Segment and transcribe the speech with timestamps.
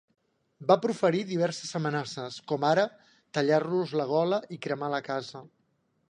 [0.69, 2.85] Va proferir diverses amenaces, com ara
[3.39, 5.43] tallar-los la gola i cremar la casa.